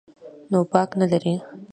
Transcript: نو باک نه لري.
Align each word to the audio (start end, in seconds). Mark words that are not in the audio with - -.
نو 0.51 0.57
باک 0.71 0.89
نه 0.99 1.05
لري. 1.11 1.33